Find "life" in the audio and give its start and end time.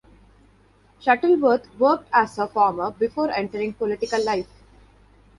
4.25-4.49